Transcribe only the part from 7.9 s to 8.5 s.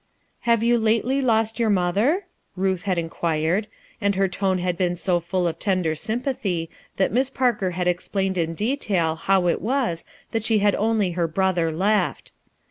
plained